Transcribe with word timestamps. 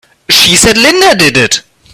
She 0.31 0.55
said 0.55 0.77
Linda 0.79 1.13
did 1.15 1.37
it! 1.37 1.61